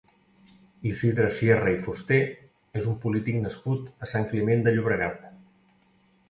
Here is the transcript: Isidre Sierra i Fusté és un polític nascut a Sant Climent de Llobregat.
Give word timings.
Isidre 0.91 1.27
Sierra 1.39 1.73
i 1.75 1.77
Fusté 1.83 2.17
és 2.81 2.87
un 2.93 2.97
polític 3.05 3.37
nascut 3.45 3.93
a 4.07 4.11
Sant 4.15 4.27
Climent 4.33 4.65
de 4.69 4.75
Llobregat. 4.75 5.31